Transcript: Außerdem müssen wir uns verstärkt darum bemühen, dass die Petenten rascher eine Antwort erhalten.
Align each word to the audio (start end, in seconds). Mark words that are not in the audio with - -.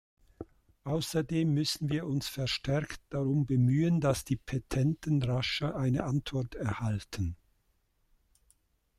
Außerdem 0.83 1.53
müssen 1.53 1.89
wir 1.91 2.07
uns 2.07 2.27
verstärkt 2.27 2.99
darum 3.11 3.45
bemühen, 3.45 4.01
dass 4.01 4.25
die 4.25 4.35
Petenten 4.35 5.21
rascher 5.21 5.75
eine 5.75 6.05
Antwort 6.05 6.55
erhalten. 6.55 7.35